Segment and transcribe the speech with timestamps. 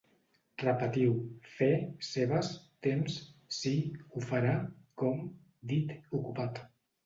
[0.61, 1.11] Repetiu:
[1.57, 1.67] fer,
[2.07, 2.49] seves,
[2.89, 3.19] temps,
[3.61, 3.77] si,
[4.09, 4.59] ho farà,
[5.05, 5.25] com,
[5.75, 6.69] dit, ocupat